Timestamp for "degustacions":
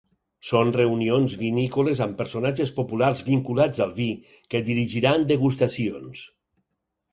5.35-6.27